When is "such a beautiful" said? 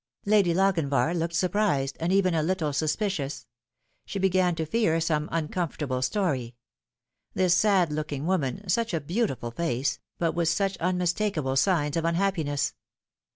8.67-9.51